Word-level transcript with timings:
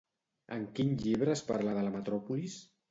En 0.55 0.65
quin 0.79 0.95
llibre 1.03 1.37
es 1.37 1.47
parla 1.51 1.77
de 1.79 1.87
la 1.91 1.95
metròpolis? 2.01 2.63